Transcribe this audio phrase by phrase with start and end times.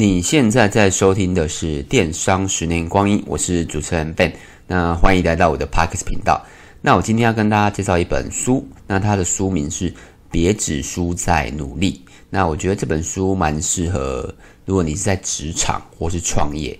[0.00, 4.32] 你现在在收听的是《电商十年光阴》，我是主持人 Ben。
[4.66, 6.42] 那欢迎来到我的 Parks 频道。
[6.80, 9.90] 那我今天要跟大家介绍一本书，那它的书名是
[10.30, 12.02] 《别只输在努力》。
[12.30, 14.34] 那我觉得这本书蛮适合，
[14.64, 16.74] 如果你是在职场或是创业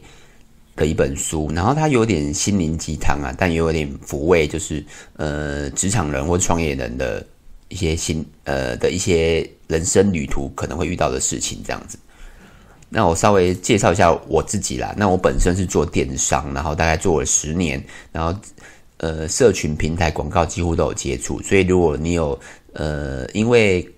[0.75, 1.52] 的一本书。
[1.55, 4.82] 然后它有点心灵鸡汤啊，但也有点抚慰，就是
[5.18, 7.23] 呃，职场人或创业人的
[7.68, 11.99] 一些心呃的一些人生旅途可能会遇到的事情，这样子。
[12.93, 14.93] 那我稍微介绍一下我自己啦。
[14.96, 18.36] 那我本身是做电商，然后大概做了十年，然后
[18.96, 21.40] 呃，社群平台广告几乎都有接触。
[21.40, 22.36] 所以如果你有
[22.72, 23.89] 呃，因为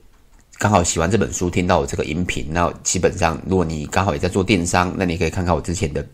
[0.58, 6.06] 刚好喜欢这本书，听到我这个音频，那基本上如果你刚好也在做电商，那你可以看看我之前的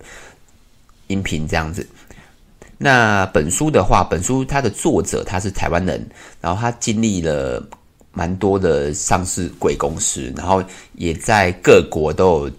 [1.08, 1.84] 音频这样子。
[2.78, 6.08] 那本书的话，本书它的作者他是台湾人，
[6.40, 7.60] 然后他经历了。
[8.18, 10.60] 蛮多的上市贵公司，然后
[10.96, 12.52] 也在各国都有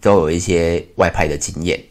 [0.00, 1.82] 都有一些外派的经验。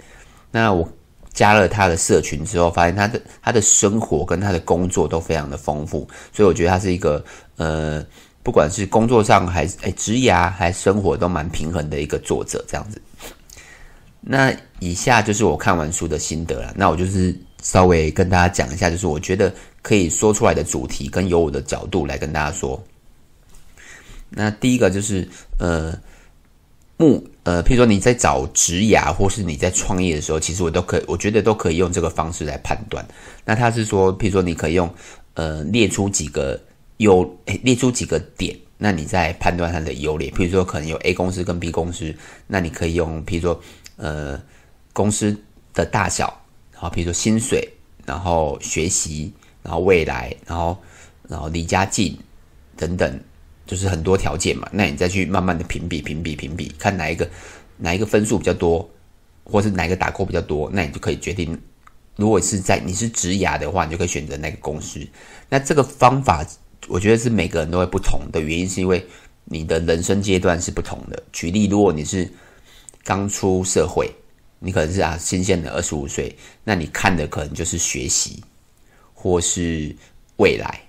[0.49, 0.87] 那我
[1.33, 7.21] 加了他的社群之后，发现他的他的生活跟他的工作都非常的丰富，所以我觉得他是一个
[7.57, 8.01] 呃，
[8.43, 13.01] 不管是工作上还是哎职涯还生活都蛮平衡的一个作者这样子。
[14.21, 16.73] 那以下就是我看完书的心得了。
[16.77, 22.81] 那我就是稍微跟大家讲一下，就是我觉得可以说出来的主题，跟由我的角度来跟大家说。
[24.33, 25.27] 那第一个就是
[25.59, 25.93] 呃，
[26.95, 33.05] 目呃，譬如说你在找职涯，或是你在创业的时候，其实我都可以，我觉得都可以用这个方式来判断。
[33.43, 34.89] 那他是说，譬如说你可以用
[35.33, 36.57] 呃列出几个
[36.97, 37.29] 优，
[37.63, 40.29] 列出几个点，那你再判断它的优劣。
[40.31, 42.15] 譬如说可能有 A 公司跟 B 公司，
[42.47, 43.61] 那你可以用譬如说
[43.97, 44.41] 呃
[44.93, 45.35] 公司
[45.73, 47.67] 的大小，然后譬如说薪水，
[48.05, 50.77] 然后学习，然后未来，然后
[51.27, 52.17] 然后离家近
[52.77, 53.19] 等等。
[53.65, 57.29] 就是很多条件嘛，那你再去慢慢的评比、评比、评比，看哪一个
[57.77, 58.89] 哪一个分数比较多，
[59.43, 61.57] 或是哪一个打勾比较多，那你就可以决定。
[62.17, 64.99] 如果是在你是职涯的话，你就可以选择那个公司。
[65.47, 66.45] 那这个方法，
[66.87, 69.03] 我觉得是每个人都会不同的原因，是因为
[69.45, 71.23] 你的人生阶段是不同的。
[71.31, 72.29] 举例，如果你是
[73.03, 74.11] 刚出社会，
[74.59, 78.43] 你可能是啊新鲜的二十五岁，那你看的可能就是学习
[79.13, 79.95] 或是
[80.35, 80.79] 未来。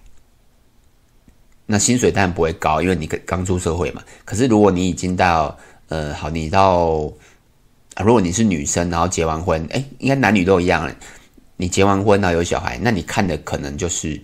[1.66, 4.02] 那薪水当然不会高，因为你刚出社会嘛。
[4.24, 5.56] 可是如果你已经到
[5.88, 7.10] 呃，好，你到
[7.94, 10.92] 啊，如果你是女生，然后结完婚，哎，应该男女都一样。
[11.56, 14.20] 你结完婚然后有小孩，那你看的可能就是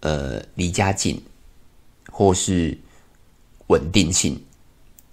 [0.00, 1.20] 呃，离家近，
[2.10, 2.76] 或是
[3.68, 4.32] 稳定性，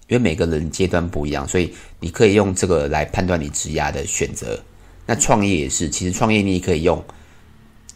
[0.07, 4.59] 因为每个人阶段不一样，所以你可以用这个来判断你职涯的选择。
[5.05, 7.01] 那创业也是，其实创业你也可以用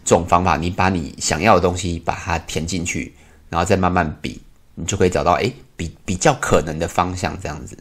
[0.05, 3.13] 这种方法，你把你想要的东西把它填进去。
[3.49, 4.41] 然后再慢慢比，
[4.75, 7.77] 你就可以找到诶比比较可能的方向这样子。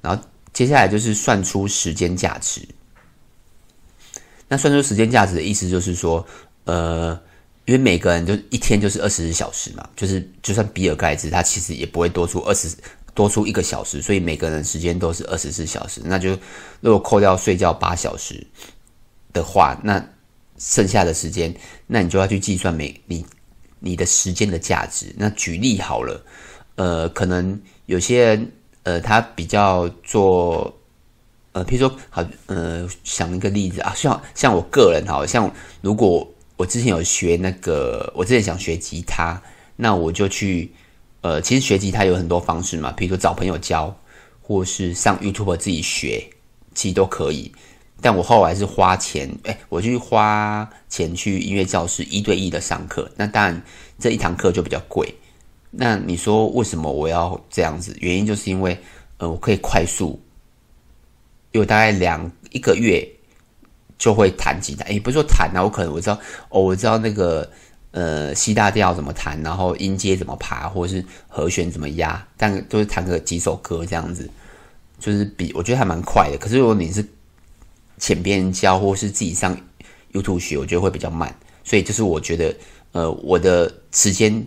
[0.00, 0.22] 然后
[0.52, 2.66] 接下来就是算出时间价值。
[4.48, 6.24] 那算出时间价值的意思就是说，
[6.64, 7.20] 呃，
[7.64, 12.76] 因为每个人就一天就是二十四小时嘛，就是就算比尔盖茨他其实也不会多出二十
[13.12, 16.00] 多出一个小时，所以每个人时间都是二十四小时。
[16.04, 16.30] 那就
[16.80, 18.46] 如果扣掉睡觉八小时
[19.32, 20.04] 的话，那
[20.58, 21.54] 剩下的时间，
[21.86, 23.26] 那你就要去计算每你。
[23.86, 25.14] 你的时间的价值。
[25.16, 26.20] 那举例好了，
[26.74, 28.52] 呃，可能有些人，
[28.82, 30.76] 呃，他比较做，
[31.52, 39.40] 呃，譬如说，好，呃，想一个例子啊，像像我个人，好像如果我之前有学那个，我之前想学吉他，
[39.76, 40.72] 那我就去，
[41.20, 43.96] 呃，其实学吉他有很多方式嘛，譬如说找朋友教，
[44.42, 46.28] 或是上 YouTube 自己学，
[46.74, 47.52] 其实都可以。
[48.00, 53.10] 但我后来是花钱，哎，我去花钱去音乐教室一对一的上课。
[53.16, 53.62] 那当然
[53.98, 55.14] 这一堂课就比较贵。
[55.70, 57.96] 那你说为什么我要这样子？
[58.00, 58.78] 原因就是因为，
[59.18, 60.20] 呃，我可以快速，
[61.52, 63.06] 因为大概两一个月
[63.98, 64.84] 就会弹吉他。
[64.84, 66.18] 哎，不是说弹啊，我可能我知道，
[66.48, 67.50] 哦，我知道那个
[67.90, 74.30] 呃 C 大调怎么弹，然后音阶怎么爬，或者是和弦怎么压，但都是弹个几首歌这样子，
[74.98, 76.38] 就是比我觉得还蛮快的。
[76.38, 77.06] 可是如果你是
[77.98, 79.56] 请别人教，或是自己上
[80.12, 81.34] YouTube 学，我觉得会比较慢，
[81.64, 82.54] 所以就是我觉得，
[82.92, 84.46] 呃，我的时间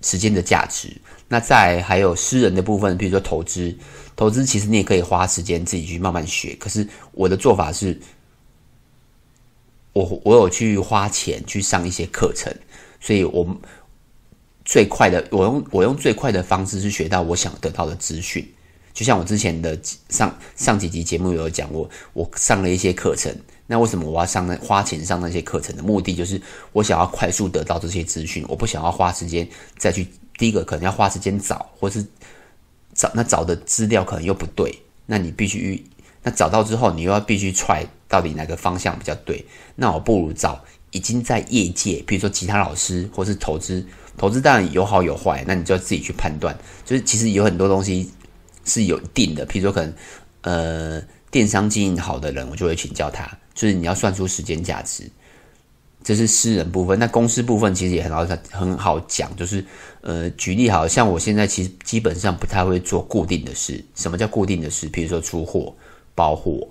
[0.00, 0.88] 时间的价值。
[1.28, 3.74] 那再还有私人的部分，比如说投资，
[4.14, 6.54] 投资其实你也可以花时间自己去慢慢学。
[6.56, 7.98] 可是我的做法是，
[9.94, 12.54] 我我有去花钱去上一些课程，
[13.00, 13.46] 所以我
[14.64, 18.46] 最快的，我用我用最快的方式去学到我想得到的资讯。
[18.92, 19.78] 就像我之前的
[20.08, 23.34] 上上几集节目有讲过，我上了一些课程。
[23.66, 26.40] 那为什么我要上那花钱上那些课程的目的，就是
[26.72, 29.48] 我想要快速得到这些资讯，我不想要花时间
[29.78, 30.06] 再去。
[30.38, 32.04] 第一个可能要花时间找，或是
[32.94, 35.84] 找那找的资料可能又不对，那你必须
[36.22, 39.44] 那找到之后，你又要必须踹到底哪个方向比较对，
[39.76, 43.86] 那我不如找已经在业界，比如说其他老师或是投资，
[44.16, 46.58] 投资当然有好有坏，那你就要自己去判断。
[46.84, 48.10] 就是其实有很多东西
[48.64, 49.94] 是有一定的，比如说可能
[50.42, 55.10] 呃电商经营好的人，我就会请教他，就是你要算出时间价值。
[56.04, 59.64] 这是私人部分，那公司部分其实也很好很好讲，就是
[60.00, 63.80] 呃，举例好像我现在其实基本上不太会做固定的事。
[63.94, 64.88] 什么叫固定的事？
[64.88, 65.72] 比如说出货、
[66.12, 66.66] 包货，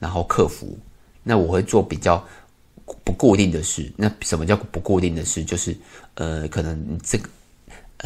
[0.00, 0.76] 然后客服，
[1.22, 2.26] 那我会做比较
[3.04, 3.88] 不固定的事。
[3.96, 5.44] 那什么叫不固定的事？
[5.44, 5.76] 就是
[6.14, 7.28] 呃，可能这个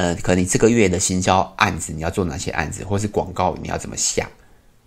[0.00, 4.28] 呃，可能你这个月的行销案子你要做哪些案子，或是广告你要怎么下，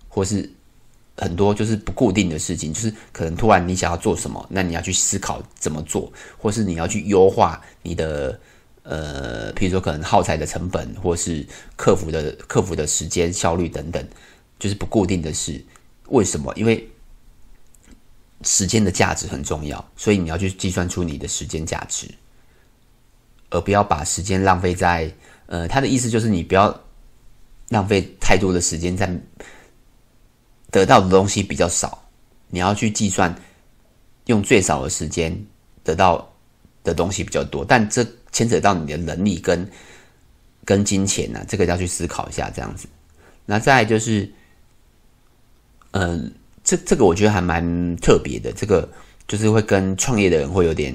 [0.07, 0.49] 或是。
[1.15, 8.39] 很多就是不固定的事情，就是可能突然你想要做什么，那你要去思考怎么做，或是你要去优化你的
[8.81, 11.45] 呃，譬如说可能耗材的成本，或是
[11.75, 14.03] 客服的客服的时间效率等等，
[14.57, 15.63] 就是不固定的事。
[16.07, 16.51] 为什么？
[16.55, 16.89] 因为
[18.41, 22.09] 时间的价值很重要，所以你要去计算出你的时间价值，
[23.53, 25.09] 而不要把时间浪费在
[25.45, 26.77] 呃，他的意思就是你不要
[27.69, 29.09] 浪费太多的时间在。
[30.71, 32.03] 得到的东西比较少，
[32.49, 33.31] 你要去计算，
[34.25, 35.31] 用最少的时间
[35.83, 36.27] 得到
[36.83, 39.69] 的东西比较多，但这牵扯到你的能力跟
[40.65, 42.87] 跟金钱呢、啊，这个要去思考一下这样子。
[43.45, 44.27] 那再就是，
[45.91, 46.33] 嗯、
[46.63, 48.89] 这这个我觉得还蛮特别的，这个
[49.27, 50.91] 就是会跟创业的人会有点，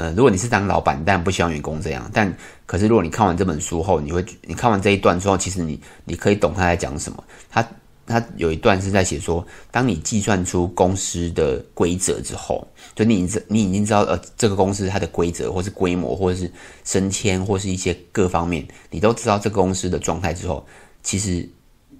[0.00, 7.66] 呃，如果你是当老板，但不希望员工这样，但可是如果你看完这本书后，你会你看完这一段之后，其实你你可以懂他在讲什么，他。
[8.06, 16.50] 他有一段是在写说，当你计算出公司的规则之后，就你你已经知道呃这个公司它的规则，或是规模，或者是
[16.82, 20.66] 升迁，或是一些各方面，你都知道这个公司的状态之后，
[21.04, 21.48] 其实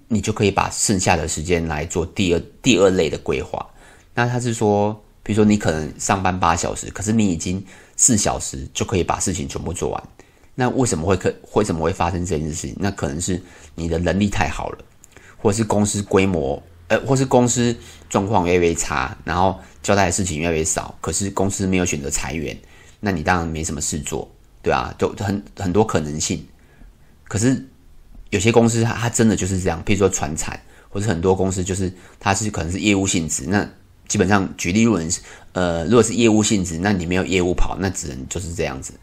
[0.09, 3.65] 你就可以把剩下的时间来做第二第二类的规划。
[4.13, 7.63] 那他是说，比如说你可能上班八小时，可是你已经
[7.95, 10.03] 四小时就可以把事情全部做完。
[10.55, 12.75] 那为什么会可为什么会发生这件事情？
[12.79, 13.41] 那可能是
[13.75, 14.77] 你的能力太好了。
[15.43, 17.75] 或是公司规模，呃，或是公司
[18.11, 22.55] 状况越来越差，然后交代的事情越来越少，可是公司没有选择裁员，
[22.99, 24.29] 那你当然没什么事做，
[24.61, 26.45] 对啊，就很很多可能性。
[27.23, 27.67] 可是
[28.29, 33.67] 有些公司它它真的就是这样，譬如说传产，或者很多公司就是它是可能是业务性质，那
[34.11, 35.21] 基本上举例如果是
[35.53, 38.93] 呃，如果是业务性质，那你没有业务跑，那只能就是这样子。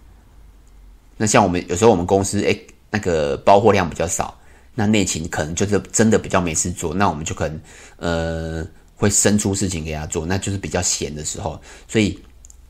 [1.16, 4.38] 那像我们有时候我们公司诶，那个包货量比较少。
[4.74, 7.60] 那内勤可能就是真的比较没事做，那我们就可能
[7.96, 11.58] 呃会生出事情给他做，那就是比较闲的时候。
[11.88, 12.18] 所以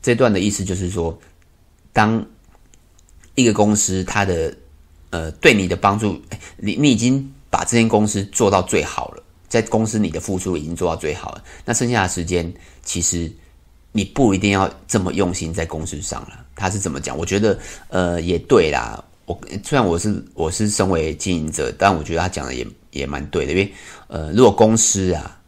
[0.01, 1.19] 这段的意思就是说，
[1.91, 2.25] 当
[3.35, 4.55] 一个公司它的
[5.09, 6.17] 呃对你的帮助，
[6.55, 9.18] 你你已经把这间公司做到最好了，
[9.49, 12.51] 在公司你的付出已经做到最好了，那剩下的时间
[12.83, 13.29] 其实
[13.91, 16.45] 你不一定要这么用心在公司上了。
[16.55, 17.17] 他是怎么讲？
[17.17, 17.57] 我觉得
[17.89, 19.03] 呃也对啦。
[19.25, 23.71] 我虽然我是我是身为经营者，但我觉得他讲的也也蛮对的，因为
[24.07, 25.39] 呃，如果公司啊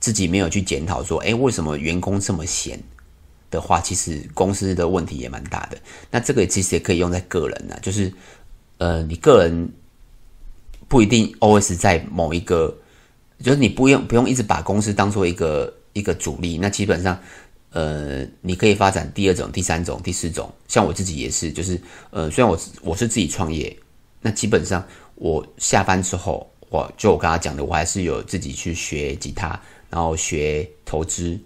[0.00, 2.76] 自己没有去检讨说，哎，为什么员工这么闲
[3.48, 5.78] 的话，其实公司的问题也蛮大的。
[6.10, 8.12] 那这个其实也可以用在个人啊，就是
[8.78, 9.72] 呃，你个人
[10.88, 12.76] 不一定 always 在某一个，
[13.42, 17.18] 就是你不用不用一直把公司当做一个一个主力，那基本上。
[17.72, 21.80] 呃，你可以发展第二种、第三种、第四种，像我自己也是，就是
[22.10, 23.72] 呃，虽然我我是自己创业，
[24.20, 29.50] 那基本上我下班之后，我就我刚刚讲的，我还是有自己去学吉他，
[29.88, 31.38] 然后学投资，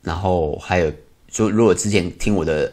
[0.00, 0.92] 然后还有
[1.30, 2.72] 就如果之前听我的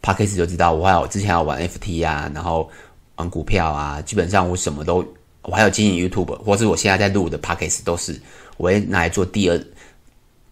[0.00, 2.70] podcast 就知道，我还有之前要玩 FT 啊，然后
[3.16, 5.04] 玩股票啊，基本上我什么都，
[5.42, 8.20] 我还有经营 YouTube，或是我现在在录的 podcast 都是，
[8.56, 9.64] 我会拿来做第二。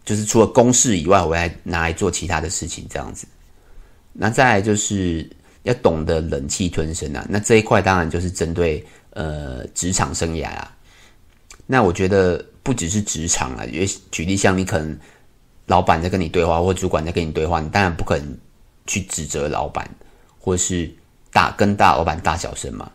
[0.05, 3.27] 就是除了公事以外，我会拿来做其他的事情，这样子。
[4.11, 5.29] 那再来就是
[5.61, 7.23] 要懂得忍气吞声啊。
[7.29, 10.75] 那这一块当然就是针对呃职场生涯啊。
[11.67, 14.97] 那我觉得不只是职场啊，也举例像你可能
[15.67, 18.37] 老板在跟你对话，或主管在跟你对话，你当然不可能
[18.87, 19.87] 去指责老板，
[20.39, 20.91] 或是
[21.31, 22.91] 大跟大老板大小声嘛。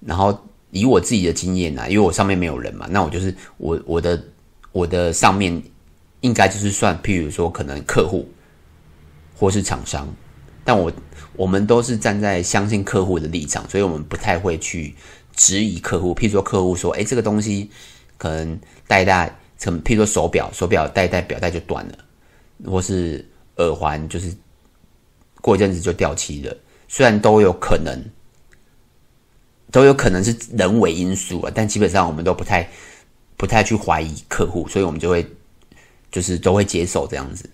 [0.00, 4.22] 然后以我自己的经验啊，因为我上面没有人嘛，那我就是我我的
[4.72, 5.62] 我的上面。
[6.22, 8.28] 应该就是算，譬如说可能客户
[9.36, 10.12] 或是厂商，
[10.64, 10.92] 但我
[11.36, 14.92] 我们都是站在相信客户的立场，所以我们不太会去
[15.36, 16.12] 质疑客户。
[16.12, 17.70] 譬如说客户说：“哎，这个东西
[18.16, 18.58] 可能
[18.88, 21.94] 戴戴，成譬如说手表，手表戴戴表带就断了，
[22.68, 23.24] 或是
[23.58, 24.36] 耳环就是
[25.40, 26.56] 过一阵子就掉漆了。”
[26.88, 27.96] 虽然都有可能，
[29.70, 32.68] 都有可能是人为因素啊，但基本上我们都不太
[33.36, 35.26] 不太去怀疑客户，所以我们就会
[36.10, 37.48] 就是都会接受这样子。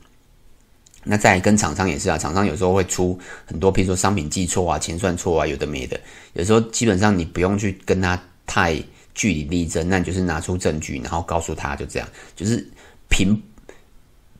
[1.06, 6.00] 那再跟厂商也是啊，厂商有时候会出很多，譬如说商品寄错啊、钱算错啊，有的没的。
[6.32, 12.66] 有时候基本上你不用去跟他太据理力争，那你就是拿出证据，然后告诉他就这样，就是
[13.10, 13.38] 平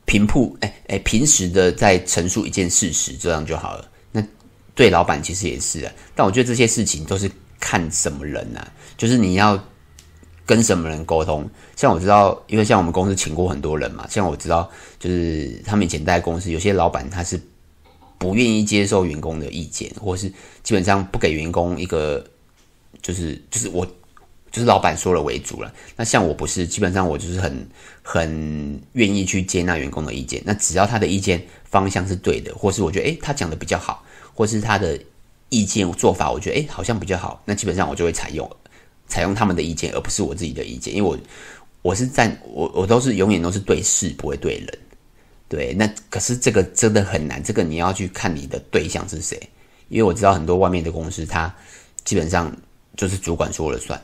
[0.05, 3.87] 平铺哎哎平时的在陈述一件事实，这样就好了。
[4.11, 4.25] 那
[4.73, 9.61] 对老板其实也是啊，但我觉得这些事情都是看什么人啊，就是你要。
[10.47, 11.49] 跟什么人沟通？
[11.75, 14.69] 像我知道，因为像我们公司请过很多人嘛，像我知道，
[14.99, 17.41] 就是他们以前在公司，有些老板他是
[18.19, 20.31] 不愿意接受员工的意见，或是
[20.61, 22.23] 基本上不给员工一个，
[23.01, 23.83] 就是就是我
[24.51, 25.73] 就是老板说了为主了。
[25.95, 27.67] 那像我不是，基本上我就是很
[28.03, 30.39] 很愿意去接纳员工的意见。
[30.45, 34.03] 那只要他的意见方向是对的，或是我觉得诶他讲的比较好，
[34.35, 34.99] 或是他的
[35.49, 38.49] 意见做法我觉得诶好像比较好，那基本上我就会采用。
[39.07, 41.15] 采用他们的意见，而不是我自己的意见，因为我
[41.83, 44.79] 我是在我我都是永远都是对事不会对人，
[45.47, 49.39] 对，那可是这个真的很难，这个你要去看你的对象是谁，
[49.89, 51.53] 因为我知道很多外面的公司，他
[52.03, 52.51] 基本上
[52.97, 54.01] 就是主管说了算，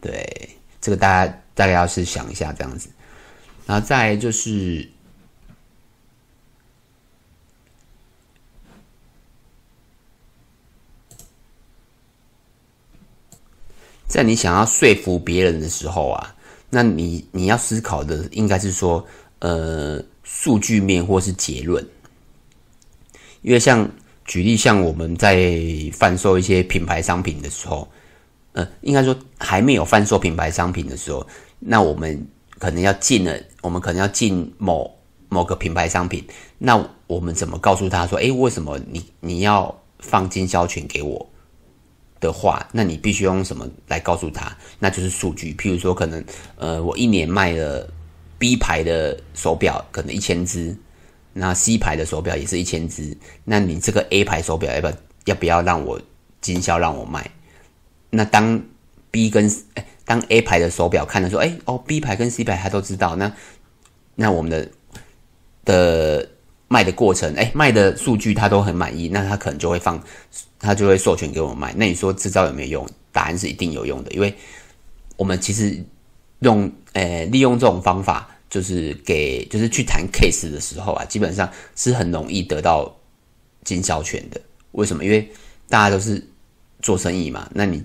[0.00, 0.48] 对，
[0.80, 2.88] 这个大家大概要是想一下这样子，
[3.66, 4.88] 然后再就是。
[14.10, 16.34] 在你想要说服别人的时候啊，
[16.68, 19.06] 那你你要思考的应该是说，
[19.38, 21.86] 呃，数据面或是结论。
[23.42, 23.88] 因为像
[24.24, 25.56] 举例，像我们在
[25.92, 27.88] 贩售一些品牌商品的时候，
[28.54, 31.24] 呃，应该说还没有贩售品牌商品的时候，
[31.60, 32.26] 那我们
[32.58, 34.92] 可能要进了，我们可能要进某
[35.28, 36.26] 某个品牌商品，
[36.58, 41.29] 那我们怎么告诉他说，诶，为什么你你要放经销权给我？
[42.20, 44.54] 的话，那你必须用什么来告诉他？
[44.78, 45.54] 那就是数据。
[45.54, 46.22] 譬如说，可能
[46.56, 47.90] 呃，我一年卖了
[48.38, 50.76] B 牌的手表，可能一千只，
[51.32, 53.16] 那 C 牌的手表也是一千只。
[53.44, 54.92] 那你这个 A 牌手表要不要
[55.24, 56.00] 要不要让我
[56.40, 57.30] 经销让我卖？
[58.10, 58.62] 那当
[59.10, 63.32] B 跟哎，当 A 牌的手表看了说，哎哦，B 牌跟 C 牌他都知道，那
[64.14, 64.68] 那我们的
[65.64, 66.09] 的。
[66.72, 70.00] 卖的过程，哎，卖的数据他都很满意，那他可能就会放，
[70.56, 71.74] 他就会授权给我卖。
[71.76, 72.88] 那你说制造有没有用？
[73.10, 74.32] 答案是一定有用的，因为
[75.16, 75.84] 我们其实
[76.38, 82.96] 用，呃，利用这种方法，就是给，就是去谈 case 的时候啊，基本上是很容易得到
[83.64, 84.40] 经销权的。
[84.70, 85.04] 为什么？
[85.04, 85.28] 因为
[85.68, 86.24] 大家都是
[86.80, 87.82] 做生意嘛，那你。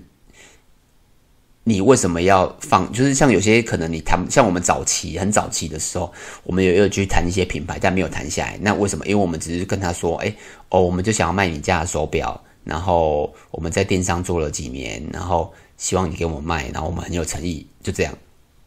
[1.68, 2.92] 你为什么要放？
[2.92, 6.12] 就是像有些可能你谈，像我们早期很早期的时候，
[6.44, 8.56] 我们也有去谈一些品牌，但没有谈下来。
[8.62, 9.04] 那为什么？
[9.04, 10.32] 因为我们只是跟他说，哎，
[10.68, 18.16] 哦，我们就想要卖你家的手表，然后我们在电商做了几年，然后希望你给我们卖，然后我们很有诚意，就这样。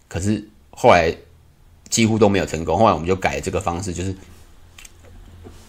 [0.10, 1.16] 可是后来
[1.88, 4.14] 几乎都没有成功，后来我们就改了这个方式，就是。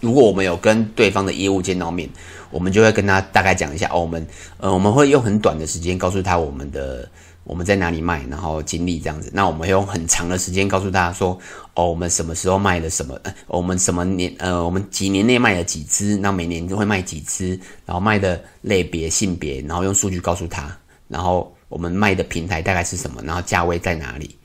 [0.00, 2.09] 如果我们有跟对方的业务见到面，
[2.50, 4.26] 我们就会跟他大概讲一下哦，我们
[4.59, 7.09] 呃我们会用很短的时间告诉他我们的
[7.45, 9.30] 我们在哪里卖，然后经历这样子。
[9.33, 11.38] 那我们会用很长的时间告诉大家说
[11.75, 20.76] 哦，我们什么时候卖的什么，我们什么年呃我们几年内卖了几只，那每年就会卖几只，然后卖的类别性别，然后用数据告诉他，
[21.09, 24.37] 然后我们卖的平台大概是什么，然后价位在哪里，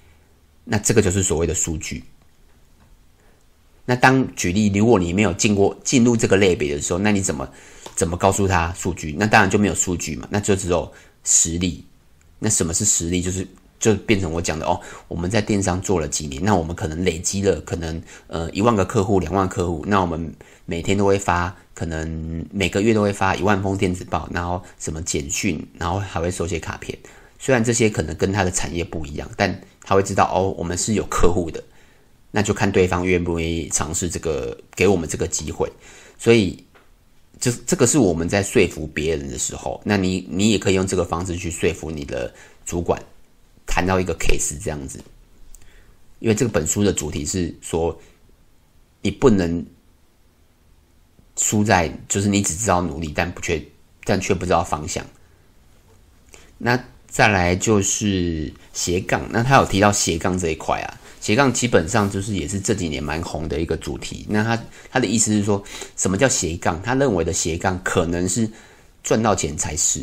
[0.64, 2.04] 那这个就是所谓的数据。
[3.86, 7.48] 那当举例，如果你没有进过进入这个类别的时候，那你怎么
[7.96, 9.16] 怎么告诉他数据？
[9.18, 10.92] 那当然就没有数据嘛，那就只有
[11.24, 11.86] 实力。
[12.40, 13.22] 那什么是实力？
[13.22, 13.48] 就是
[13.80, 20.34] 就变成我讲的哦，我们在电商做了几年，那我们可能累积了可能呃一万个客户、两万客户，那我们
[20.66, 26.98] 每天都会发，可能每个月都会发一万封电子报，然后什么简讯，然后还会手写卡片。
[27.38, 31.64] 虽然这些可能跟他的产业不一样，但他会知道哦，我们是有客户的。
[32.36, 35.72] 那就看对方愿不愿意尝试这个，给我们这个机会。
[36.20, 36.62] 所以，
[37.40, 42.34] 就这个是我们在说服别人的时候，那你你也可以用这个方式去说服你的
[42.66, 43.02] 主管，
[43.66, 45.02] 谈到一个 case 这样子。
[46.20, 47.98] 因为这个本书的主题是说，
[49.02, 49.66] 你不能
[51.38, 53.66] 输在就是你只知道努力，但不却
[54.04, 55.06] 但却不知道方向。
[56.58, 56.78] 那
[57.08, 61.00] 再来就是斜杠，那他有提到斜杠这一块啊。
[61.26, 64.28] 斜杠基本上就是也是这几年蛮红的一个主题。
[64.30, 65.60] 那他他的意思是说，
[65.98, 66.80] 什么叫斜杠？
[66.84, 68.48] 他认为的斜杠可能是
[69.04, 70.02] 赚到钱才是。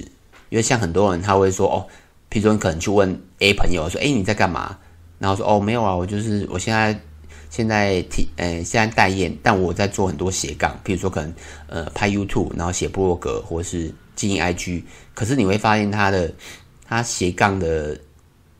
[0.48, 1.86] 因为像很多人他会说哦，
[2.28, 4.76] 譬如你可能去问 A 朋友说，哎，你在干嘛？
[5.20, 7.00] 然后说哦，没有啊，我就是我现在
[7.50, 11.32] 现在提呃现在待业，但我在做很多斜杠，譬如说可能
[11.68, 14.82] 呃拍 YouTube，然后写部落格，或是经营 IG。
[15.14, 16.34] 可是你会发现他的
[16.84, 17.96] 他斜杠的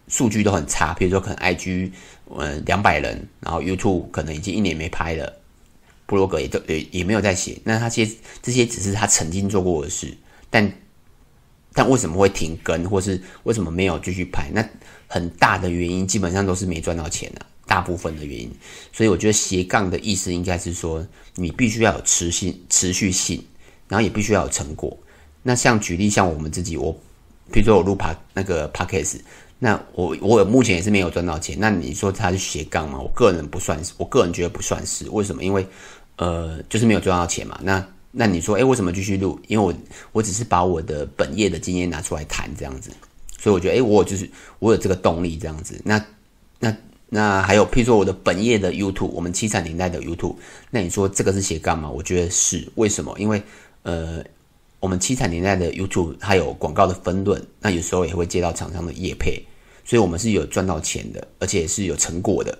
[0.06, 1.90] 数据都很差，譬如说可能 IG
[2.36, 5.32] 呃两百人，然后 YouTube 可能已经一年没拍了，
[6.06, 7.60] 部落格也都也也没有在写。
[7.64, 8.08] 那他些
[8.42, 10.16] 这些只是他曾经做过的事，
[10.50, 10.72] 但
[11.72, 14.50] 但为什么会停更，或是为什么没有继续拍？
[14.52, 14.62] 那
[15.06, 18.50] 很大的原因基本上都是没赚到钱啊，大部分的原因。
[18.92, 23.42] 所以我觉得斜杠的意思应该是说，你必须要有持续持续性，
[23.88, 24.96] 然后也必须要有成果。
[25.42, 26.94] 那像举例，像我们自己，我
[27.50, 29.20] 比如说我录帕那个 Podcast，
[29.58, 31.56] 那我我目前也是没有赚到钱。
[31.58, 32.98] 那你说它是斜杠吗？
[33.00, 35.08] 我个人不算是，我个人觉得不算是。
[35.10, 35.42] 为什么？
[35.42, 35.66] 因为
[36.16, 37.58] 呃，就是没有赚到钱嘛。
[37.62, 39.38] 那那你说，诶，为什么继续录？
[39.48, 39.74] 因为我
[40.12, 42.90] 我只是把我的本业的经验拿出来谈这样子。
[43.38, 45.80] 所以我觉得，诶，我就是我有这个动力这样子。
[45.84, 46.02] 那
[46.58, 46.76] 那
[47.08, 50.36] 那还有，譬如说我的本业的 YouTube，我们七彩年代的 YouTube，
[50.70, 51.90] 那你说这个是斜杠吗？
[51.90, 52.68] 我觉得是。
[52.76, 53.14] 为什么？
[53.18, 53.42] 因为
[53.82, 54.24] 呃。
[54.82, 59.40] 我们七彩年代的 YouTube 它有广告的分润，那有时候也会接到厂商的业配，
[59.84, 62.58] 所以我们是有赚到钱的，而且是有成果的。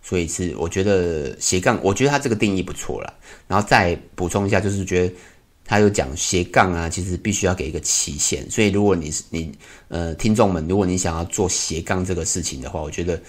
[0.00, 3.12] 所以是我觉得斜杠，我觉得它这个定义不错了。
[3.46, 5.14] 然后再补充一下，就是觉得
[5.62, 8.50] 他有讲斜杠啊，其实必须要给一个期限。
[8.50, 9.52] 所以如果你是你
[9.88, 13.20] 呃听众们，如果你想要做斜杠这个事情的话，我觉得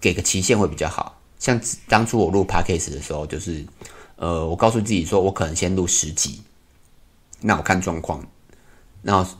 [0.00, 1.20] 给个期限会比较好。
[1.40, 3.64] 像当初我录 Podcast 的时候，就是
[4.14, 6.40] 呃我告诉自己说我可能先录十集。
[7.40, 8.26] 那我看状况，
[9.02, 9.30] 然后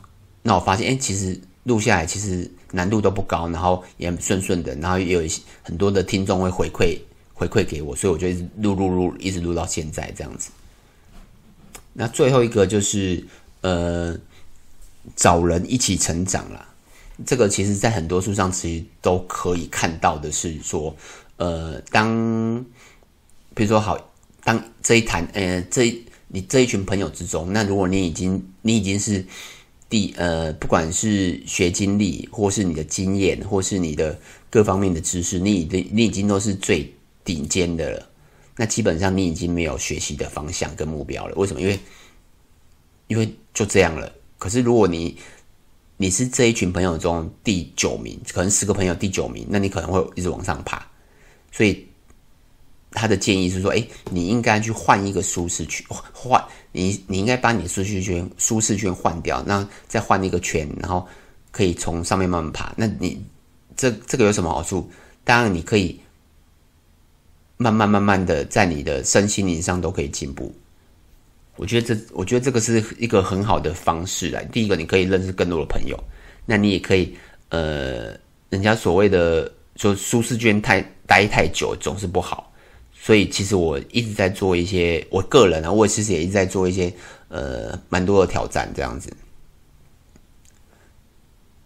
[0.43, 6.99] 那我发现，哎，其实录下来其实难度都不高，然后也很顺顺的，然后也有一些很多的听众会回馈
[7.33, 10.51] 回馈给我，所以我就一直录录录，一直录到现在这样子。
[11.93, 13.25] 那最后一个就是
[13.61, 14.15] 呃，
[15.15, 16.67] 找人一起成长啦。
[17.25, 20.95] 这个其实在很多书上其实都可以看到的是说，
[21.37, 22.63] 呃，当
[23.55, 23.97] 比如说好，
[24.43, 26.05] 当这一谈，呃，这一。
[26.27, 29.25] 你这一群朋友之中，那如果你已经你已经是
[29.87, 36.91] 第呃，不管是学经历，或是你的经验，或是你的各方面的知识，你已经你已经都是最
[37.23, 38.09] 顶尖的了。
[38.57, 41.35] 那基本上你已经没有学习的方向跟目标了。
[41.35, 41.61] 为什么？
[41.61, 41.79] 因为
[43.07, 44.11] 因为就这样了。
[44.37, 45.17] 可是如果你
[45.97, 50.85] 你是这一群朋友中第九名，可能十个朋友第九名，那你可能会一直往上爬。
[51.51, 51.87] 所以。
[53.05, 61.07] 他的建议是说：“哎，你应该去换一个舒适区，换你，你应该把你的舒适圈、舒适圈换掉，那再换一个圈，然后
[61.51, 62.73] 可以从上面慢慢爬。
[62.75, 63.23] 那你
[63.77, 64.89] 这这个有什么好处？
[65.23, 65.99] 当然，你可以
[67.57, 70.51] 慢慢慢慢的在你的身心灵上都可以进步。
[71.55, 74.43] 我觉得这，我觉得这个是一个很好的方式来。
[74.45, 75.95] 第一个，你可以认识更多的朋友，
[76.43, 77.15] 那你也可以，
[77.49, 78.17] 呃，
[78.49, 82.51] 人家所谓的说舒适圈太待太久总是不好。”
[83.05, 86.91] 所以其实我一直在做一些，我个人啊，我其实也一直在做一些，
[87.27, 89.15] 呃，蛮多的挑战这样子。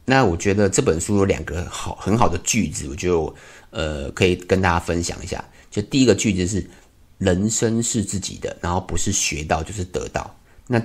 [0.04, 3.34] 那我觉得这本书有两个好很好的句子，我就
[3.69, 5.41] 呃可以跟大家分享一下。
[5.71, 6.69] 就第一个句子是：
[7.19, 10.36] 人生是自己的，然后不是学到就是得到。
[10.67, 10.82] 那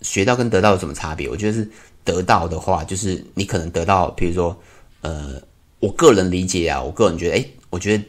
[0.00, 1.28] 学到跟得到有什么差别？
[1.28, 1.70] 我觉得是
[2.02, 4.58] 得到的话，就是你可能得到，比如说，
[5.02, 5.38] 呃，
[5.80, 8.02] 我个人理解啊，我个人觉得，诶，我觉得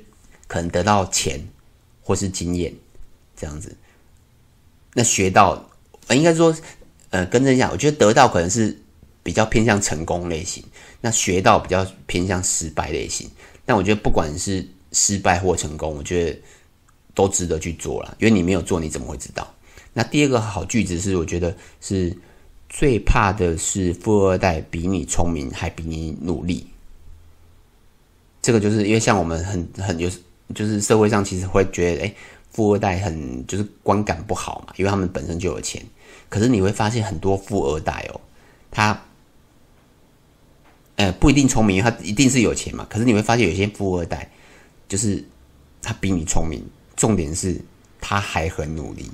[0.47, 1.45] 可能得到钱。
[2.03, 2.73] 或是经验
[3.35, 3.75] 这样子，
[4.93, 5.69] 那学到，
[6.07, 6.53] 呃，应该说，
[7.09, 8.77] 呃，跟着讲，我觉得得到可能是
[9.23, 10.63] 比较偏向成功类型，
[10.99, 13.29] 那学到比较偏向失败类型。
[13.65, 16.39] 但我觉得不管是失败或成功，我觉得
[17.15, 19.55] 都值得去做了，因为你没有做，你怎么会知道？
[19.93, 22.15] 那第二个好句子是，我觉得是
[22.69, 26.67] 最怕的是富二代比你聪明，还比你努力。
[28.41, 30.11] 这个就是因为像我们很很有。
[30.53, 32.13] 就是社会上其实会觉得，哎，
[32.51, 35.83] 富二代很就是观感不好嘛，因为他们本身就有钱。
[36.29, 38.21] 可是你会发现很多富二代哦，
[38.71, 38.99] 他，
[40.95, 42.87] 呃，不一定聪明，他一定是有钱嘛。
[42.89, 44.31] 可是你会发现有些富二代，
[44.87, 45.23] 就是
[45.81, 46.63] 他比你聪明，
[46.95, 47.59] 重点是
[48.01, 49.11] 他还很努力。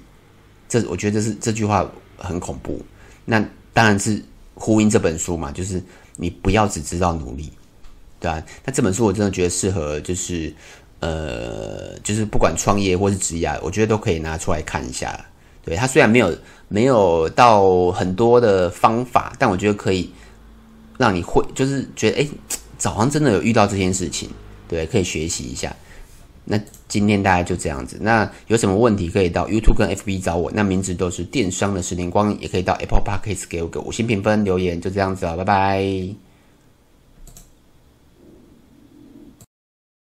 [0.69, 2.82] 这我觉得这是这句话很恐怖。
[3.25, 4.23] 那当然是
[4.54, 5.84] 呼应这本书嘛，就是
[6.15, 7.52] 你不要只知道努力，
[8.19, 8.41] 对吧？
[8.63, 10.54] 那这本书我真的觉得适合，就是。
[11.00, 15.20] 呃，就是不管创业或是职业，我觉得都可以拿出来看一下。
[15.64, 16.36] 对，它虽然没有
[16.68, 20.12] 没有到很多的方法，但我觉得可以
[20.98, 22.28] 让你会，就是觉得哎，
[22.78, 24.30] 早上真的有遇到这件事情，
[24.68, 25.76] 对，可以学习一下。
[26.46, 27.98] 那今天大概就这样子。
[28.02, 36.29] 那有什么问题可以到 YouTube 跟 FB 找我，那名字都是电商的十年光阴，也可以到 Apple Podcast 给我个五星评分留言，就这样子啊，拜拜。